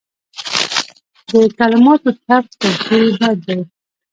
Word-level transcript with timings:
د 1.29 1.31
کلماتو 1.59 2.09
ټپ 2.25 2.45
تر 2.59 2.73
تورې 2.83 3.09
بد 3.19 3.37
دی. 3.47 3.59